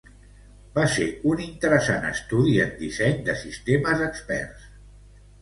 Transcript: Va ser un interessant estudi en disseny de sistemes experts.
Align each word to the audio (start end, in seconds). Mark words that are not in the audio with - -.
Va 0.77 0.85
ser 0.93 1.03
un 1.31 1.43
interessant 1.47 2.07
estudi 2.13 2.57
en 2.65 2.73
disseny 2.81 3.21
de 3.29 3.37
sistemes 3.43 4.03
experts. 4.09 4.67